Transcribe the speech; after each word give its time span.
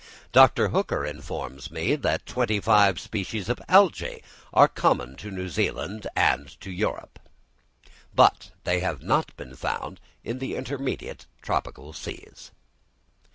Dr. 0.31 0.69
Hooker 0.69 1.05
informs 1.05 1.69
me 1.69 1.95
that 1.95 2.25
twenty 2.25 2.59
five 2.59 2.99
species 2.99 3.49
of 3.49 3.59
Algæ 3.69 4.23
are 4.51 4.67
common 4.67 5.15
to 5.17 5.29
New 5.29 5.47
Zealand 5.47 6.07
and 6.15 6.59
to 6.61 6.71
Europe, 6.71 7.19
but 8.15 8.49
have 8.65 9.03
not 9.03 9.37
been 9.37 9.53
found 9.55 9.99
in 10.23 10.39
the 10.39 10.55
intermediate 10.55 11.27
tropical 11.43 11.93
seas. 11.93 12.49